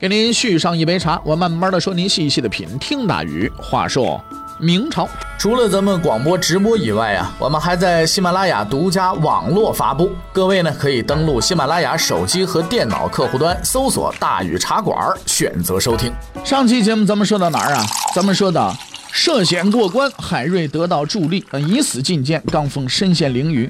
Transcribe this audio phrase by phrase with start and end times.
[0.00, 2.68] 给您续上一杯茶，我慢慢的说，您细细的品。
[2.78, 4.22] 听大宇话说，
[4.60, 10.12] 明朝除了咱们广播直播以外啊，我们还在喜马拉雅独家网络发布。
[10.32, 16.12] 各位呢，可以登录喜马拉雅手机和电脑客户端，搜索“大宇茶馆”，选择收听。
[16.44, 17.84] 上期节目咱们说到哪儿啊？
[18.14, 18.72] 咱们说到
[19.10, 23.68] 涉险过关，海瑞得到助力，以死进谏，刚峰身陷囹圄。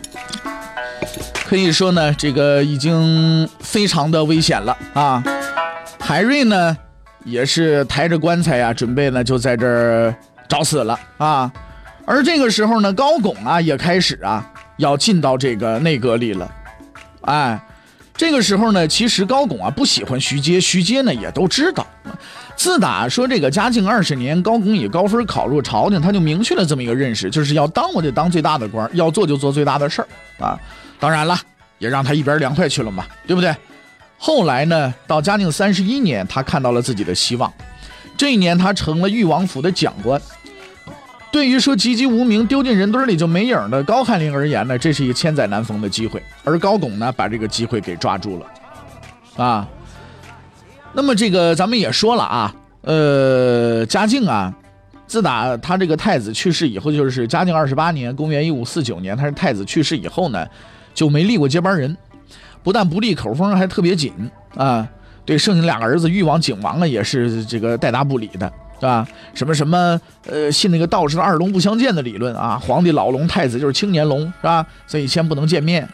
[1.47, 5.24] 可以说呢，这个已经非常的危险了啊。
[6.09, 6.75] 海瑞呢，
[7.27, 10.15] 也是抬着棺材呀，准备呢就在这儿
[10.48, 11.53] 找死了啊。
[12.06, 16.50] 而这个时候呢，高拱啊也开始啊要进到这个内阁里了。
[17.20, 17.61] 哎，
[18.17, 21.87] 这个时候呢，其实高拱啊不喜欢徐阶，徐阶呢也都知道。
[22.56, 30.09] 自打说这个嘉靖二十年，高拱以高分考入朝廷，他就明确了这么一个认识，就是要当我就当最大的官，要做就做最大的事儿
[30.43, 30.59] 啊。
[30.98, 31.39] 当然了，
[31.77, 33.55] 也让他一边凉快去了嘛，对不对？
[34.19, 37.50] 后来呢，到嘉靖三十一年，他看到了自己的希望。
[38.16, 40.20] 这一年，他成了裕王府的讲官。
[41.30, 46.20] 对于说籍籍无名、丢进人堆里就没影的高翰林而言呢，这是一个千载难逢的机会。
[46.42, 48.47] 而高拱呢，把这个机会给抓住了。
[49.44, 49.69] 啊，
[50.92, 54.53] 那么这个咱们也说了啊，呃，嘉靖啊，
[55.06, 60.44] 自打他这个太子去世以后，就是嘉靖二十八年，公元一五四九年，他是太子去世以后呢，
[60.92, 61.97] 就没立过接班人。
[62.69, 64.12] 不但不立，口风还特别紧
[64.55, 64.86] 啊！
[65.24, 69.08] 对剩下两个儿子誉王、景王啊，也是这个带答不理的，是吧？
[69.33, 72.58] 什么什么呃，信那个道士的二龙不相见的理论啊？
[72.58, 74.66] 皇帝老龙，太子就是青年龙，是吧？
[74.86, 75.88] 所以先不能见面，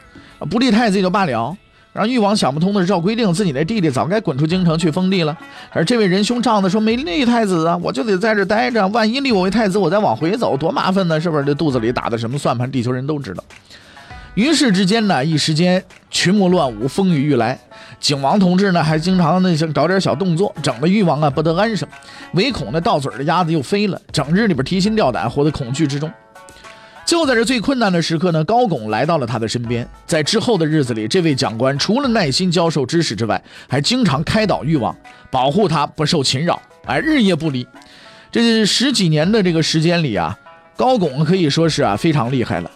[0.51, 1.57] 不立太子也就罢了。
[1.93, 5.39] 然后誉王想不通的是，照规定自己的弟弟早该滚出京城去封地了，
[5.71, 11.21] 而这位仁兄仗着说没立太子啊，我就得在这待着，万一立我为太子，我再往回走多麻烦呢？
[11.21, 11.45] 是不是？
[11.45, 12.69] 这肚子里打的什么算盘？
[12.69, 13.45] 地球人都知道。
[14.35, 17.59] 于是之间呢，一时间群魔乱舞，风雨欲来。
[18.01, 21.89] 景王同志呢，还经常那些搞点小动作，整的誉王啊不得安生，
[22.33, 26.13] 唯恐那到嘴的鸭子又飞了，整日里边提心吊胆，活在恐惧之中。
[27.07, 29.87] 就在这最困难的时刻呢，高拱来到了他的身边。
[30.07, 34.95] 在之后的日子里，这位长官除了耐心教授知识之外，还经常开导誉王，
[35.31, 37.67] 保护他不受侵扰，哎，日夜不离。
[38.33, 40.37] 这十几年的这个时间里啊，
[40.77, 42.71] 高拱可以说是啊非常厉害了。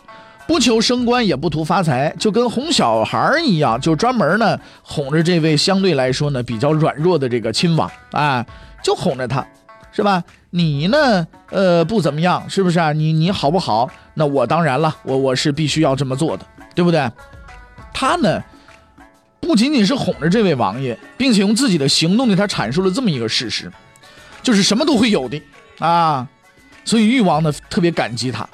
[0.49, 8.45] 不求升官，也不图发财，就跟哄小孩一样，就专门呢哄着这位相对来说呢比较软弱的这个亲王啊，
[8.83, 9.47] 就哄着他，
[9.93, 10.25] 是吧？
[10.49, 12.93] 你呢，呃，不怎么样，是不是啊？
[12.93, 13.91] 你你好不好？
[14.15, 17.07] 那我当然了，我我是必须要这么做的，对不对？
[17.93, 18.43] 他呢，
[19.41, 23.71] 不仅仅是哄着这位王爷，并且用自己的行动对他阐述了这么一个事实，
[24.43, 25.39] 就是什么都会有的
[25.79, 26.27] 啊，
[26.87, 28.49] 所以誉王呢特别感激他。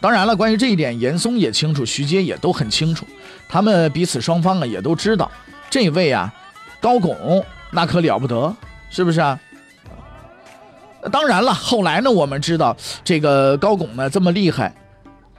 [0.00, 3.04] 当然了，关于这一点，严嵩也清楚，徐阶也都很清楚，
[3.48, 5.30] 他们彼此双方啊也都知道，
[5.68, 6.32] 这位啊，
[6.80, 8.54] 高拱那可了不得，
[8.90, 9.38] 是不是啊？
[11.10, 14.74] 当然了，后来呢，我们知道这个高拱呢这么厉害，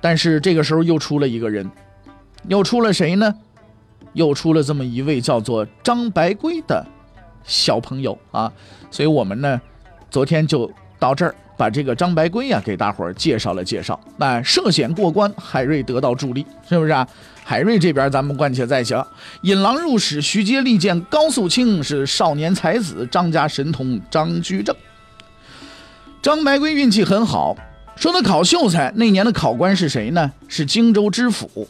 [0.01, 1.69] 但是这个时候又出了一个人，
[2.47, 3.33] 又出了谁呢？
[4.13, 6.85] 又出了这么一位叫做张白圭的
[7.43, 8.51] 小朋友啊，
[8.89, 9.61] 所以我们呢，
[10.09, 11.33] 昨天就到这儿。
[11.57, 13.99] 把这个张白圭呀给大伙儿介绍了介绍。
[14.15, 17.05] 那涉险过关，海瑞得到助力，是不是啊？
[17.43, 19.05] 海瑞这边咱们暂且再讲。
[19.41, 24.73] 引狼入室，徐阶力荐高肃清是少年才子，张家神童张居正。
[26.21, 27.57] 张白圭运气很好，
[27.97, 30.31] 说他考秀才那年的考官是谁呢？
[30.47, 31.67] 是荆州知府。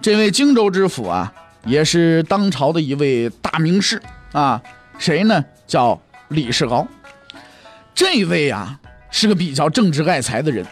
[0.00, 1.32] 这位荆州知府啊，
[1.64, 4.62] 也是当朝的一位大名士啊。
[4.98, 5.44] 谁呢？
[5.66, 6.86] 叫李世豪。
[7.96, 8.78] 这位啊
[9.10, 10.64] 是个比较正直爱才的人，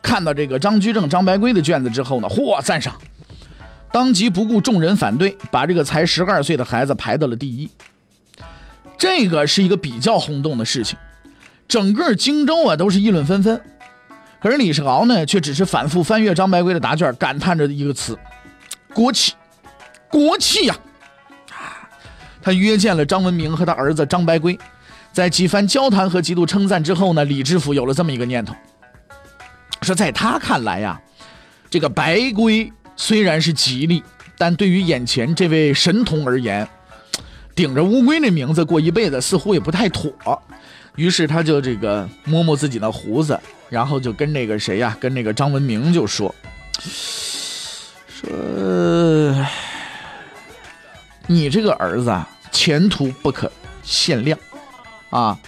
[0.00, 2.94] 看到这个张居正、张白圭的卷子之后呢，嚯，赞赏，
[3.90, 7.68] 当即不顾众人反对，把这个才十二岁的孩子排到了第一。
[8.96, 10.96] 这个是一个比较轰动的事情，
[11.66, 13.60] 整个荆州啊都是议论纷纷。
[14.40, 18.16] 可是李世豪呢，却只是反复翻阅张白圭的答卷，感叹着一个词：
[18.94, 19.34] 国气，
[20.08, 20.76] 国气呀！
[21.50, 21.90] 啊，
[22.40, 24.56] 他约见了张文明和他儿子张白圭。
[25.18, 28.54] 在几番交谈和极度称赞之后呢，李知府有了这么一个念头，
[29.82, 31.00] 说在他看来呀，
[31.68, 34.00] 这个白龟虽然是吉利，
[34.36, 36.68] 但对于眼前这位神童而言，
[37.52, 40.40] 顶着乌龟那名字过一辈子，似乎也不太妥。
[40.94, 43.36] 于是他就这个摸摸自己的胡子，
[43.68, 46.32] 然后就跟那个谁呀，跟那个张文明就说
[48.06, 48.30] ：“说
[51.26, 53.50] 你这个儿子啊，前途不可
[53.82, 54.38] 限量
[55.10, 55.38] 啊，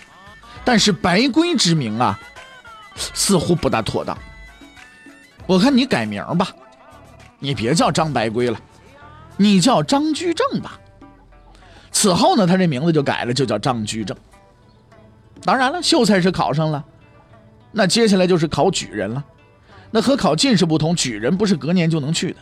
[0.64, 2.18] 但是白龟之名啊，
[2.96, 4.16] 似乎不大妥当。
[5.46, 6.48] 我看你改名吧，
[7.38, 8.58] 你别叫张白龟了，
[9.36, 10.78] 你叫张居正吧。
[11.92, 14.16] 此后呢，他这名字就改了，就叫张居正。”
[15.42, 16.84] 当然了，秀才是考上了，
[17.72, 19.24] 那接下来就是考举人了。
[19.90, 22.38] 那和考进士不同，举人不是隔年就能去的，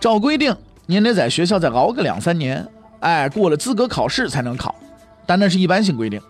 [0.00, 2.66] 照规定您得在学校再熬个两三年，
[3.00, 4.74] 哎，过了资格考试才能考。
[5.26, 6.20] 但那是一般性规定。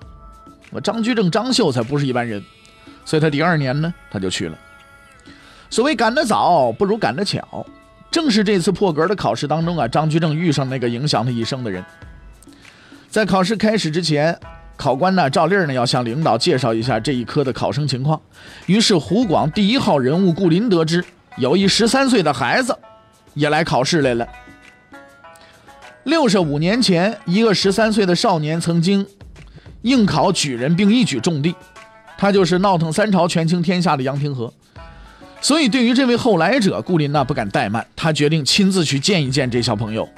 [0.70, 2.42] 我张居正张秀才不是一般人，
[3.04, 4.58] 所以他第二年呢，他就去了。
[5.68, 7.66] 所谓赶得早，不如赶得巧。
[8.10, 11.84] 正是这次破格的考试当中啊，张居正遇上那个影响他一生的人。
[13.08, 14.38] 在考试开始之前。
[14.76, 18.18] 考官呢，照例呢要向领导介绍一下这一科的考生情况。
[18.64, 21.04] 于是湖广第一号人物顾林得知
[21.36, 22.74] 有一十三岁的孩子
[23.34, 24.26] 也来考试来了。
[26.04, 29.06] 六十五年前，一个十三岁的少年曾经
[29.82, 31.54] 应考举人，并一举中第，
[32.18, 34.52] 他就是闹腾三朝、权倾天下的杨廷和。
[35.40, 40.08] 所以，对于这位后来者，顾林呢不敢怠慢，他决定亲自去见一见这小朋友。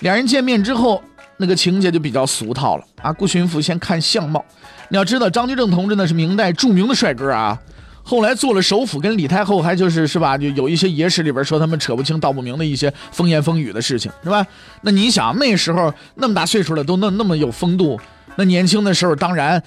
[0.00, 1.02] 两人见面之后。
[1.38, 3.12] 那个情节就比较俗套了啊！
[3.12, 4.44] 顾巡抚先看相貌，
[4.90, 7.58] 你要知道张居正同志呢是明代著名的帅哥啊，
[8.04, 10.38] 后来做了首辅，跟李太后还就是是吧？
[10.38, 14.46] 就有一些野史里边说他们扯不清道不明的一些风言风语的事情，是吧？
[14.82, 17.98] 那你想那时候那么大岁数了都那那么有风度，
[18.36, 19.62] 那年轻的时候当然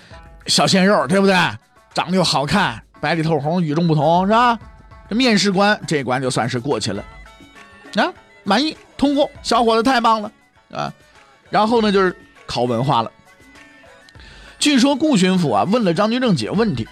[0.47, 1.35] 小鲜肉，对不对？
[1.93, 4.59] 长得又好看，白里透红，与众不同，是吧？
[5.09, 7.03] 这面试官这关就算是过去了
[7.95, 8.11] 啊，
[8.43, 10.31] 满意通过，小伙子太棒了
[10.71, 10.91] 啊！
[11.49, 12.13] 然后呢，就是
[12.45, 13.11] 考文化了。
[14.57, 16.87] 据说顾巡抚啊问了张居正几个问题，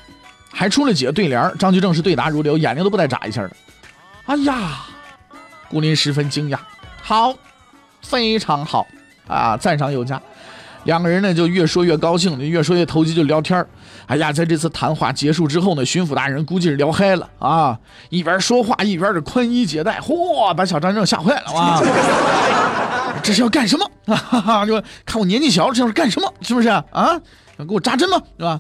[0.52, 3.52] 还出了几个对联张居正是对答如流，眼睛都不带眨一下的。
[4.28, 4.86] 哎呀，
[5.70, 6.58] 顾林十分惊讶，
[7.02, 7.34] 好，
[8.02, 8.88] 非常好
[9.28, 10.22] 啊，赞赏有加。
[10.86, 13.66] 两个人呢就越说越高兴，越说越投机，就聊天
[14.06, 21.82] 哎呀，在这次谈话结束之后呢，巡抚大人估计是聊嗨了啊，一边说话一边的宽衣解带，嚯，把小张正吓坏了啊。
[23.24, 24.66] 这是要干什么啊？
[24.68, 26.34] 就看我年纪小，这是干什么？
[26.42, 26.84] 是不是啊？
[27.58, 28.22] 想给我扎针吗？
[28.38, 28.60] 是吧？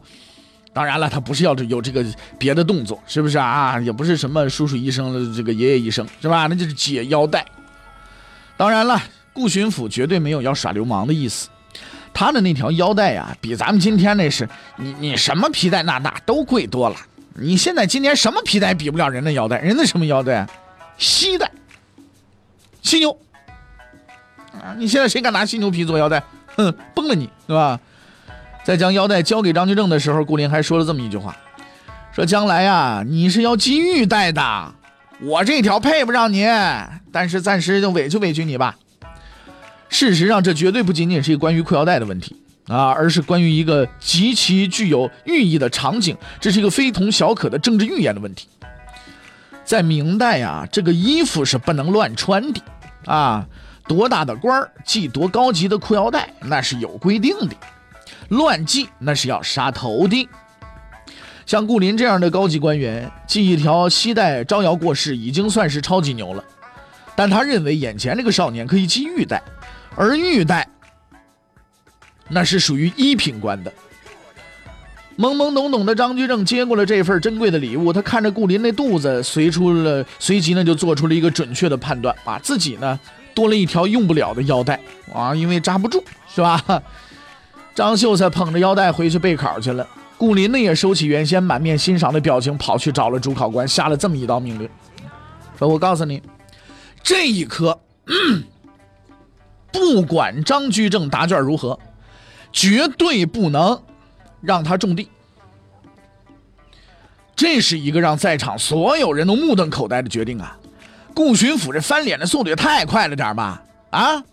[0.73, 2.05] 当然了，他不是要有这个
[2.39, 3.77] 别的动作，是不是啊？
[3.81, 6.47] 也不是什么叔叔医生的这个爷爷医生，是吧？
[6.47, 7.45] 那就是解腰带。
[8.55, 9.01] 当然了，
[9.33, 11.49] 顾巡抚绝对没有要耍流氓的意思。
[12.13, 16.95] 他的那条腰带呀，比咱们今天那是你你什么皮带那那都贵多了。
[17.35, 19.57] 你现在今年什么皮带比不了人的腰带？
[19.57, 20.47] 人的什么腰带？
[20.97, 21.51] 犀带，
[22.81, 23.17] 犀牛。
[24.61, 24.75] 啊！
[24.77, 26.23] 你现在谁敢拿犀牛皮做腰带？
[26.55, 27.79] 哼，崩了你，是吧？
[28.63, 31.35] 在将腰带交给张居正的时候，顾林还说了这么一句话：
[32.13, 34.73] 说将来呀，你是要金玉带的，
[35.19, 36.45] 我这条配不上你，
[37.11, 38.75] 但是暂时就委屈委屈你吧。
[39.93, 42.35] 事实上，这绝对不仅仅是一个关于裤腰带的问题
[42.67, 48.47] 啊，而是关于一个极其具有寓意的场景，这是一个非同小可的政治预言的问题。
[49.63, 52.61] 在明代啊，这个衣服是不能乱穿的
[53.05, 53.45] 啊。
[53.87, 57.55] 多大的官儿系多高级的裤腰带，那是有规定的。
[58.29, 60.27] 乱系那是要杀头的。
[61.45, 66.43] 像顾林这样的高级官员系一条西带招摇过市，已经算是超级牛了。
[67.15, 69.43] 但他认为眼前这个少年可以系玉带，
[69.95, 70.67] 而玉带
[72.29, 73.71] 那是属于一品官的。
[75.17, 82.99] 懵懵懂懂的张居正接过了这份珍贵的礼物，他看着顾林那肚子，随出了随即呢就做出了一个准确的判断，把自己呢。
[83.35, 84.79] 多了一条用不了的腰带
[85.11, 86.63] 啊，因为扎不住，是吧？
[87.73, 89.87] 张秀才捧着腰带回去备考去了。
[90.19, 94.69] 顾林呢也收起原先满面欣赏的表情，跑去找了主考官，下了这么一道命令：
[95.57, 96.21] 说我告诉你，
[97.01, 97.79] 这一科
[99.73, 101.77] 不管张居正答卷如何，
[102.53, 103.81] 绝对不能
[104.39, 105.09] 让他种地。
[107.35, 110.55] 这是一个让在场所有人都目瞪口呆的决定啊！
[111.15, 113.61] 顾巡抚这翻脸的速度也太快了点吧？
[113.89, 114.23] 啊！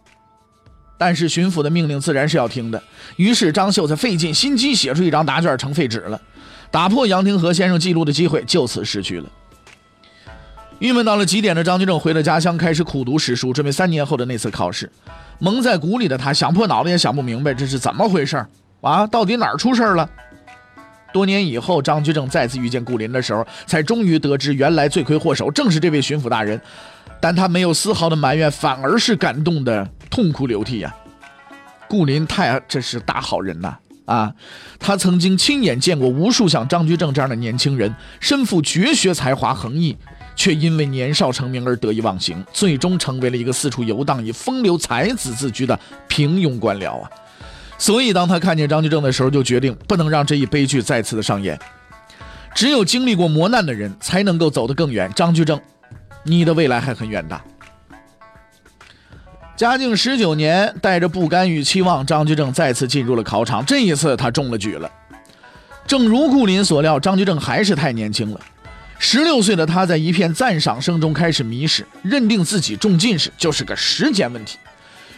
[0.99, 2.83] 但是巡抚的命令自然是要听的。
[3.17, 6.21] 于是张秀才费尽心机写出一张答卷，成废纸了。
[6.71, 9.29] 打破杨廷和先生记录的机会就此失去了。
[10.79, 14.91] 郁闷到了极点的张居正回了家乡，开始苦读史书，准备三年后的那次考试。
[15.41, 18.47] 蒙在鼓里的他想破脑子也想不明白这是怎么回事
[18.83, 19.07] 啊？
[19.07, 20.09] 到底哪儿出事了？
[21.13, 26.61] 多年以后，张居正再次遇见顾林的时候，才终于得知，原来罪魁祸首正是这位巡抚大人。
[27.21, 30.95] 但他没有丝毫的埋怨，反而是感动的痛哭流涕呀。
[31.89, 34.33] 顾林太这是大好人呐啊！
[34.79, 39.97] 他曾经亲眼见过无数像张居正这样的年轻人，身负绝学才华横溢，
[40.35, 47.11] 却因为年少成名而得意忘形，最终成为了一个四处游荡、以风流才子自居的平庸官僚啊！
[47.79, 51.59] 所以，当他看见张居正的时候，就决定不能让这一悲剧再次的上演。
[52.55, 55.11] 只有经历过磨难的人，才能够走得更远。
[55.15, 55.59] 张居正，
[56.25, 57.43] 你的未来还很远大。
[59.57, 63.65] 嘉靖十九年，带着不甘与期望，张居正再次进入了考场。
[63.65, 64.91] 这一次，他中了举了。
[65.87, 68.41] 正如顾林所料，张居正还是太年轻了。
[69.03, 74.59] 十六岁的他，在一片赞赏声中开始迷失，认定自己中进士就是个时间问题。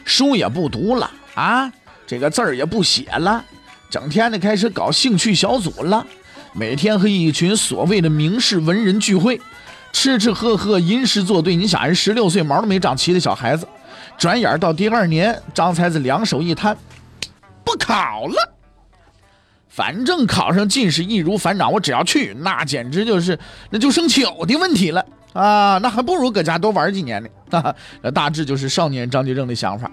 [0.04, 1.70] 书也不读了啊，
[2.06, 3.44] 这个字儿也不写了，
[3.90, 6.06] 整天的开始搞兴趣小组了，
[6.52, 9.40] 每天和一群所谓的名士文人聚会，
[9.92, 11.56] 吃吃喝喝，吟诗作对。
[11.56, 13.66] 你想，人十六岁毛都没长齐的小孩子。
[14.16, 16.76] 转眼到第二年，张才子两手一摊，
[17.64, 18.54] 不考了。
[19.74, 23.38] 反正考上进士易如反掌，我只要去，那简直就是
[23.70, 25.02] 那就生巧的问题了
[25.32, 25.78] 啊！
[25.78, 27.28] 那还不如搁家多玩几年呢。
[27.58, 29.90] 啊， 那大致就是少年张居正的想法。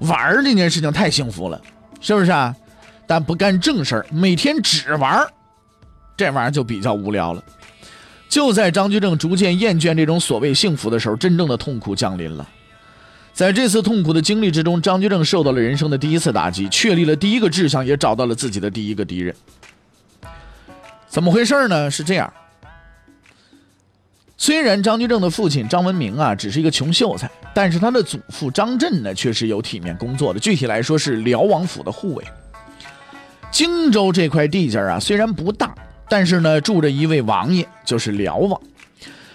[0.00, 1.58] 玩这件事情太幸福了，
[2.02, 2.54] 是不是啊？
[3.06, 5.26] 但不干正事儿，每天只玩，
[6.14, 7.42] 这玩意儿就比较无聊了。
[8.28, 12.46] 就在张居正逐渐厌倦这种所谓幸福的时候，真正的痛苦降临了。
[13.34, 19.34] 在这次痛苦的经历之中，张居正受到了人生的第一次打击，确立了第一个志向，也找到了自己的第一个敌人。
[21.08, 21.90] 怎么回事呢？
[21.90, 22.32] 是这样，
[24.36, 32.24] 虽然张居正的父亲张文明啊只是一个穷秀才，但是他的祖父张震呢却是有体面工作的，具体来说是辽王府的护卫。
[33.50, 35.74] 荆州这块地界啊虽然不大，
[36.08, 38.60] 但是呢住着一位王爷，就是辽王。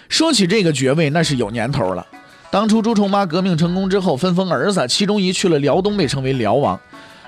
[0.08, 2.06] 说起这个爵位，那是有年头了。
[2.50, 6.78] 当初朱重八革命成功之后，分封儿子，其中一去了辽东，被称为辽王。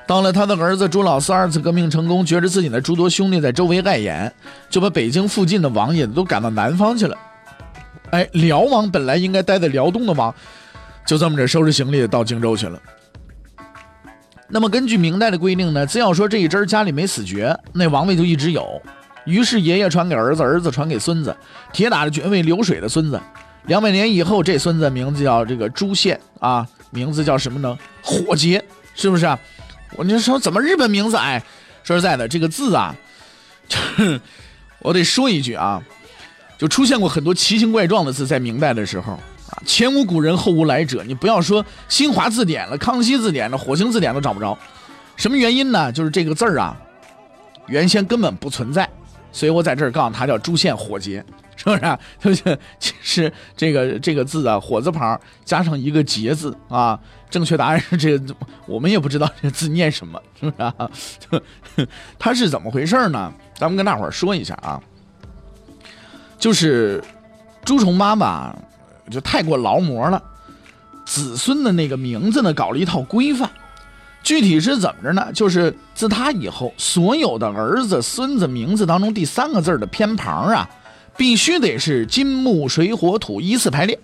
[0.07, 4.33] 到了他的儿子朱老四二次革命成功，觉着自己的诸多兄弟在周围碍眼，
[4.69, 7.17] 就把北京附近的王爷都赶到南方去了。
[8.11, 10.35] 哎，辽王本来应该待在辽东的王，
[11.07, 12.81] 就这么着收拾行李到荆州去了。
[14.49, 18.83] 那么根据明代的规定呢，只要说这一支家里没死绝，那王位就一直有。
[19.27, 21.37] 于是爷爷传给儿子，儿子传给孙子，
[21.73, 23.21] 铁打的爵位流水的孙子。
[23.71, 27.79] 两百年以后，这孙子名字叫这个朱宪啊，名字叫什么呢？
[28.03, 28.61] 火杰，
[28.97, 29.39] 是不是啊？
[29.95, 31.17] 我你说怎么日本名字？
[31.17, 31.41] 哎，
[31.85, 32.93] 说实在的，这个字啊，
[34.83, 35.81] 我得说一句啊，
[36.59, 41.05] 就出现过很多奇形怪状的字，在明代的时候啊，前无古人后无来者。
[41.07, 44.59] 你不要说新华字典了、康熙字典了、火星字典都找不着。
[45.15, 45.93] 什么原因呢？
[45.93, 46.77] 就是这个字儿啊，
[47.69, 48.91] 原先根本不存在，
[49.31, 51.25] 所以我在这儿告诉他叫朱宪火杰。
[51.63, 51.99] 是不是？
[52.19, 56.99] 就是其实这个这个字啊，火字旁加上一个节字啊，
[57.29, 58.35] 正确答案是这个，
[58.67, 60.91] 我们也不知道这个字念什么，是不是啊？
[62.19, 63.31] 它是怎么回事呢？
[63.55, 64.81] 咱们跟大伙儿说一下啊，
[66.39, 67.05] 就是
[67.63, 68.57] 朱重妈妈，
[69.11, 70.23] 就太过劳模了，
[71.05, 73.51] 子孙的那个名字呢，搞了一套规范，
[74.23, 75.31] 具体是怎么着呢？
[75.35, 80.67] 就是自他以后，所有的儿子孙子名字当中第三个字的偏旁啊。
[81.21, 84.01] 必须得是金木水火土依次排列，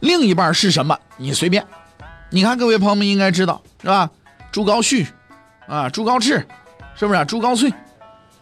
[0.00, 0.94] 另一半是什么？
[1.16, 1.64] 你随便。
[2.28, 4.10] 你看，各位朋友们应该知道是吧？
[4.52, 5.06] 朱高煦，
[5.66, 6.44] 啊，朱高炽，
[6.94, 7.24] 是不是？
[7.24, 7.72] 朱高燧，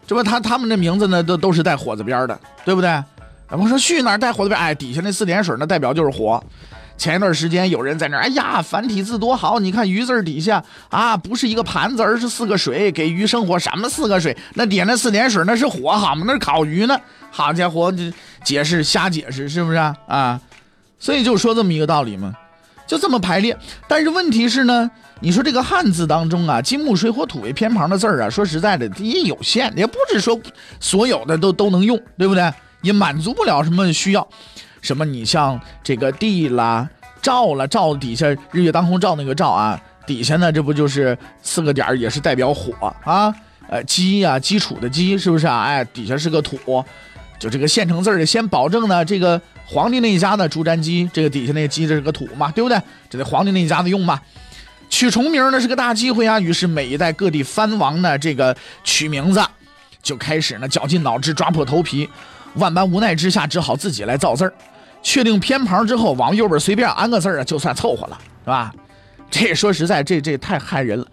[0.08, 3.00] 这不他他们的名字呢，都都是带火字边的，对不对？
[3.50, 4.60] 我说旭哪带火字边？
[4.60, 6.42] 哎，底下那四点水那代表就是火。
[6.96, 9.58] 前一段时间有人在那，哎呀，繁体字多好！
[9.58, 13.58] 你看“鱼”字底下啊，不是一个盘子，而是四个水，给鱼生火。
[13.58, 14.36] 什么四个水？
[14.54, 16.22] 那点那四点水那是火，好吗？
[16.26, 16.96] 那是烤鱼呢。
[17.30, 18.12] 好家伙，这
[18.44, 19.96] 解释瞎解释是不是啊？
[20.06, 20.40] 啊，
[20.98, 22.32] 所以就说这么一个道理嘛，
[22.86, 23.56] 就这么排列。
[23.88, 24.88] 但是问题是呢，
[25.20, 30.40] 你说这个汉字当中啊，金木水火土为偏旁的字儿啊，说实在的，也有限，也不是说
[30.78, 32.52] 所有的都都能用，对不对？
[32.82, 34.28] 也满足不了什么需要。
[34.84, 35.02] 什么？
[35.04, 36.88] 你像这个地啦、
[37.22, 42.72] 照了，照底下日月当空照那个照啊，底下呢，这不就是四个点也是代表火
[43.02, 43.34] 啊？
[43.66, 45.62] 呃，基呀，基础的基，是不是啊？
[45.62, 46.84] 哎，底下是个土。
[47.38, 52.78] 就这个现成字儿，先保证呢，这个皇帝那一家呢，朱瞻基，这个底下那个基这是个土嘛，对不对？
[53.08, 54.20] 这得皇帝那一家子用嘛。
[54.90, 59.42] 取重名呢是个大机会啊，于是每一代各地藩王呢，这个取名字
[60.02, 62.08] 就开始呢绞尽脑汁，抓破头皮，
[62.56, 64.52] 万般无奈之下，只好自己来造字儿。
[65.04, 68.74] 确定偏旁之后，往右边随便安个字儿啊，就算凑合了，是吧？
[69.30, 71.06] 这说实在，这这太害人了。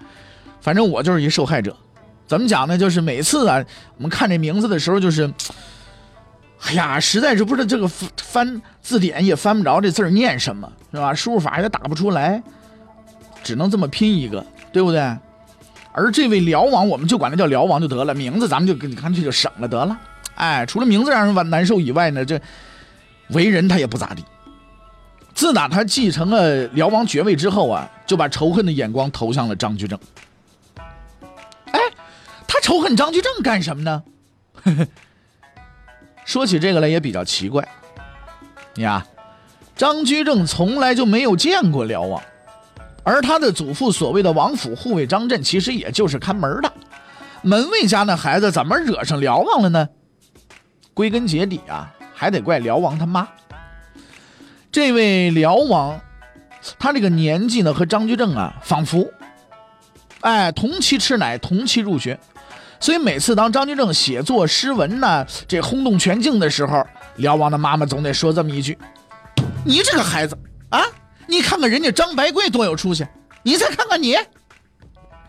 [0.59, 1.77] 反正我就是一受害者。
[2.25, 2.75] 怎么讲呢？
[2.75, 3.63] 就是每次啊，
[3.97, 5.31] 我们看这名字的时候，就是。
[6.67, 11.11] 哎呀，实在是不知道这个翻字典也翻不着这字儿念什么，是吧？
[11.11, 12.41] 输入法也打不出来，
[13.43, 15.01] 只能这么拼一个，对不对？
[15.91, 19.99] 而这位辽王，我们就管他叫辽王就得了，名字咱们就干脆就省了得了。
[20.35, 22.39] 哎，除了名字让人难受以外呢，这
[23.33, 24.23] 为人他也不咋地。
[25.33, 29.97] 自打他继承了辽王爵位之后啊，就把仇恨的眼光投向了张居正。
[31.71, 31.79] 哎，
[32.47, 34.03] 他仇恨张居正干什么呢？
[36.25, 37.67] 说起这个来也比较奇怪。
[38.75, 39.05] 呀，
[39.75, 42.21] 张居正从来就没有见过辽王，
[43.03, 46.71] 而他的祖父所谓的王府护卫张震，其实也就是看门的。
[47.41, 49.89] 门卫家那孩子怎么惹上辽王了呢？
[50.93, 53.27] 归根结底啊，还得怪辽王他妈。
[54.71, 55.99] 这位辽王，
[56.77, 59.11] 他这个年纪呢和张居正啊仿佛，
[60.19, 62.19] 哎，同期吃奶，同期入学。
[62.79, 66.85] 所以每次当张居正写作诗文呢，这轰动全境的时候，
[67.15, 68.77] 辽王的妈妈总得说这么一句
[69.65, 70.37] ：“你这个孩子
[70.69, 70.79] 啊，
[71.25, 73.03] 你看看人家张白桂多有出息，
[73.41, 74.13] 你再看看你，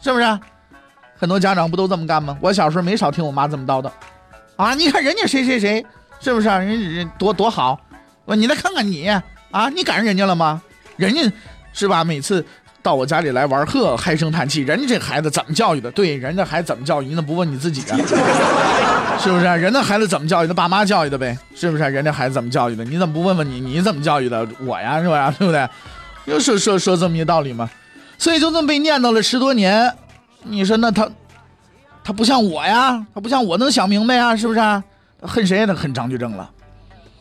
[0.03, 0.41] 是不是？
[1.17, 2.37] 很多家长不都这么干吗？
[2.43, 3.91] 我小时候没少听我妈这么叨叨，
[4.57, 5.87] 啊，你看人家谁谁谁，
[6.23, 6.49] 是不是？
[6.49, 7.79] 啊人人多多好，
[8.27, 9.09] 你再看看你
[9.51, 10.63] 啊，你赶上人家了吗？
[10.97, 11.21] 人家
[11.73, 12.05] 是吧？
[12.05, 12.45] 每次。”
[12.83, 14.63] 到我家里来玩，呵，唉声叹气。
[14.63, 15.89] 人家这孩子怎么教育的？
[15.93, 17.07] 对，人家孩子怎么教育？
[17.07, 17.97] 你怎么不问你自己啊？
[19.23, 19.45] 是不是？
[19.45, 20.53] 人家孩子怎么教育的？
[20.53, 21.39] 爸妈教育的呗？
[21.55, 21.85] 是不是？
[21.85, 22.85] 人家孩子怎么教育的？
[22.85, 23.61] 你怎么不问问你？
[23.61, 24.45] 你怎么教育的？
[24.67, 25.33] 我呀，是吧？
[25.39, 25.65] 对不对？
[26.25, 27.71] 又说说说这么一道理吗？
[28.19, 29.95] 所以就这么被念叨了十多年。
[30.43, 31.09] 你说那他，
[32.03, 34.59] 他不像我呀，他不像我能想明白啊，是不是？
[35.23, 35.67] 恨谁？
[35.67, 36.51] 他恨张居正了。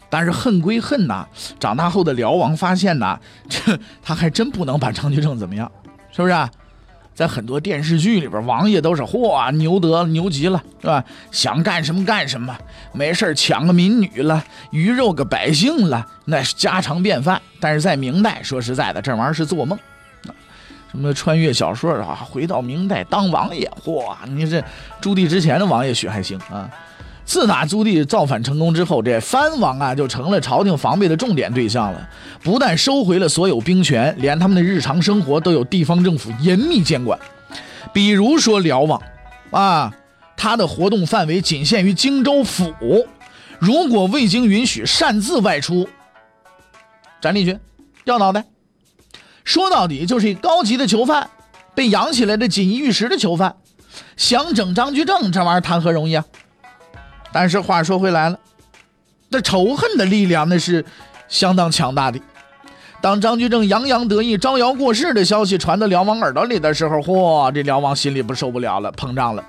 [0.09, 1.25] 但是恨归恨呐，
[1.59, 5.71] 长大后的辽王发现呐， 这他还真不能把张居正怎么样，
[6.11, 6.33] 是不是？
[6.33, 6.49] 啊
[7.13, 11.03] 在很多电视剧里边，王爷都是嚯牛得牛极了，是吧？
[11.29, 12.57] 想干什么干什么，
[12.93, 17.39] 没事抢个民女了，鱼肉个百姓了，那是家常便饭。
[17.59, 19.77] 但是在明代，说实在的，这玩意儿是做梦。
[20.89, 24.15] 什么穿越小说啊，回到明代当王爷，嚯！
[24.27, 24.63] 你这
[25.01, 26.69] 朱棣之前的王爷许还行啊。
[27.31, 32.09] 自打朱棣造反成功之后，这藩王啊就成了朝廷防备的重点对象了。
[32.43, 37.17] 不但收回了所有兵权，连他们的日常生活都有地方政府严密监管。
[37.93, 39.01] 比如说辽王，
[39.51, 39.93] 啊，
[40.35, 42.75] 他的活动范围仅限于荆州府，
[43.59, 45.87] 如果未经允许擅自外出，
[47.21, 47.57] 斩立决，
[48.03, 48.43] 掉脑袋。
[49.45, 51.29] 说到底就是一高级的囚犯，
[51.73, 53.55] 被养起来的锦衣玉食的囚犯，
[54.17, 56.25] 想整张居正这玩意儿谈何容易啊！
[57.31, 58.37] 但是话说回来了，
[59.29, 60.83] 这仇恨的力量那是
[61.27, 62.19] 相当强大的。
[63.01, 69.43] 当张居正洋洋得意、招摇过市的消息传到辽王耳朵里的时候，嚯，这辽王心里不受不了了，膨胀了。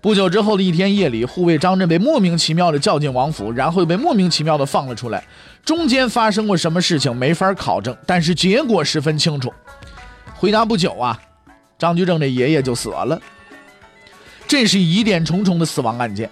[0.00, 5.24] 不久之后的一天夜里，护卫张震被莫名其妙的叫进王府，然后又被莫名其妙的放了出来。
[5.64, 9.52] 中间发生过什么事情没法考证，但是结果十分清楚。
[10.34, 11.18] 回答不久啊，
[11.78, 13.20] 张居正的爷爷就死了。
[14.46, 16.30] 这是疑点重重的死亡案件。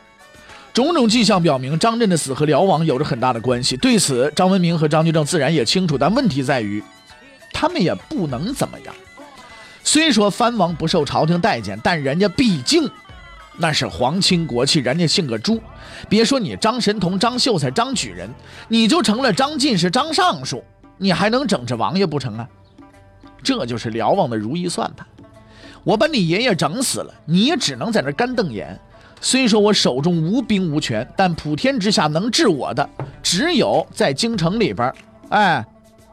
[0.72, 3.76] 种种迹象表明，张震的死和辽王有着很大的关系。
[3.76, 6.82] 对此，张文明和张居正自然也清楚，但问题在于，
[7.52, 8.94] 他们也不能怎么样。
[9.84, 12.90] 虽说藩王不受朝廷待见，但人家毕竟
[13.58, 15.60] 那是皇亲国戚，人家姓个朱。
[16.08, 18.30] 别说你张神童、张秀才、张举人，
[18.68, 20.64] 你就成了张进士、张尚书，
[20.96, 22.48] 你还能整这王爷不成啊？
[23.42, 25.06] 这就是辽王的如意算盘。
[25.84, 28.80] 我把你爷爷整死了，你也只能在那干瞪眼。
[29.24, 32.86] 虽说我手中无兵无权，但普天之下能治我的，
[33.22, 34.92] 只有在京城里边，
[35.28, 35.64] 哎，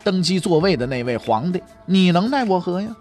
[0.03, 2.95] 登基座位的那位皇帝，你能奈我何呀？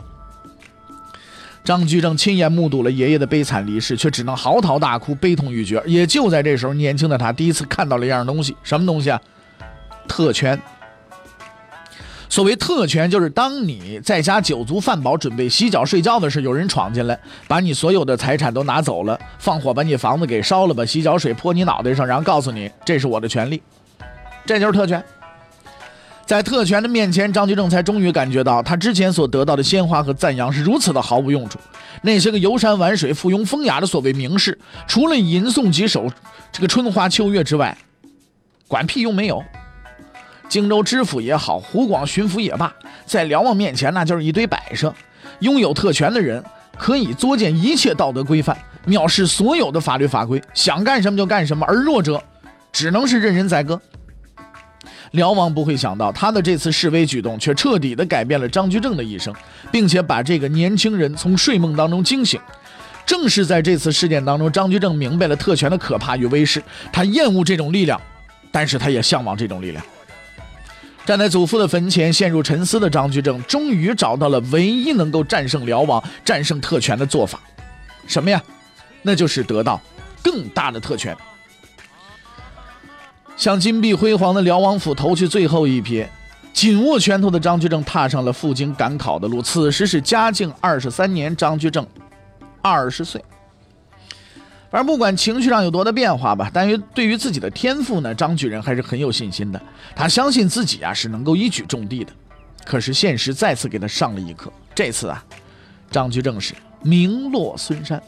[1.62, 5.82] 张居正亲眼目睹了爷爷的悲惨离世，却只能嚎啕大哭，悲痛欲绝。
[5.84, 9.20] 也就在这时候，年轻的他第一次看到了一样东西，什么东西啊？
[10.08, 10.58] 特权。
[12.28, 23.62] 所谓特权，就是当你在家酒足饭饱，准备洗脚睡觉的时候，有人闯进来，把你所有的财产都拿走了，放火把你房子给烧了，把洗脚水泼你脑袋上，然后告诉你这是我的权利，
[24.44, 25.02] 这就是特权。
[26.26, 31.58] 在特权的面前，张居正才终于感觉到，他之前所得到的鲜花和赞扬是如此的毫无用处。
[32.02, 36.06] 那些个游山玩水、附庸风雅的所谓名士，除了吟诵几首
[36.52, 37.74] 这个春花秋月之外，
[38.68, 39.42] 管屁用没有。
[40.48, 42.72] 荆州知府也好，湖广巡抚也罢，
[43.04, 44.92] 在辽王面前那就是一堆摆设。
[45.40, 46.42] 拥有特权的人
[46.76, 48.56] 可以作践一切道德规范，
[48.86, 52.22] 藐视所有的法律法规，想干什么就干什么，而弱者
[52.72, 53.80] 只能是任人宰割。
[55.12, 59.34] 辽王不会想到，他的这次示威举动却彻底的改变了张居正的一生，
[59.70, 62.40] 并且把这个年轻人从睡梦当中惊醒。
[63.06, 67.98] 正是在这次事件当中，张居正明白了特权的可怕与威势，他厌恶这种力量，
[68.50, 69.82] 但是他也向往这种力量。
[71.08, 77.40] 站在祖父的坟前陷入沉思的张居正，终于找到了唯一能够战胜辽王、战胜特权的做法，
[78.06, 78.38] 什么呀？
[79.00, 79.80] 那就是得到
[80.22, 81.16] 更大的特权。
[83.38, 86.06] 向金碧辉煌的辽王府投去最后一瞥，
[86.52, 89.40] 紧握拳头的张居正踏上了赴京赶考的路。
[89.40, 91.86] 此时是嘉靖二十三年，张居正
[92.60, 93.24] 二十岁。
[94.70, 99.60] 反正不管情绪上有多大变化吧，但于对于自己的天赋呢，张举人还是很有信心的。
[99.96, 102.12] 他相信自己啊是能够一举中地的。
[102.64, 105.24] 可是现实再次给他上了一课，这次啊，
[105.90, 108.02] 张居正是名落孙山。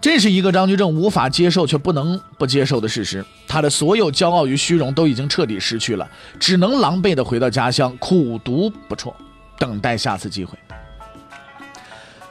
[0.00, 3.24] 这是一个张居正无法接受却不能不接受的事实。
[3.46, 6.08] 他的所有骄傲与虚荣都已经彻底失去了，
[6.40, 9.14] 只能狼狈地回到家乡，苦读不辍，
[9.56, 10.58] 等待下次机会。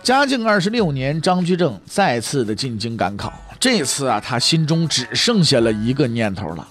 [0.06, 3.34] 嘉靖二十六年，张居正再次的进京赶考。
[3.60, 6.68] 这次啊，他心中只剩下了一个念头了，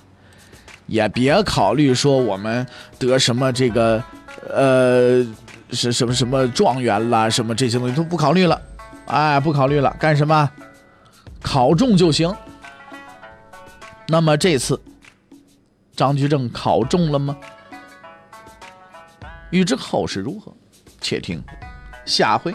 [0.87, 2.65] 也别考虑说我们
[2.97, 4.01] 得什么这个，
[4.49, 5.27] 呃，
[5.73, 8.63] 是什么什么状元啦，什么这些东西都不考虑了，
[9.07, 10.49] 哎，不考虑了，干什么？
[11.43, 12.33] 考中就行。
[14.07, 14.81] 那么这次，
[15.97, 17.37] 张居正考中了吗？
[19.51, 20.55] 欲知后事如何，
[21.01, 21.43] 且听
[22.05, 22.55] 下回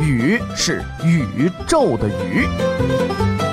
[0.00, 3.47] 宇是宇宙的宇。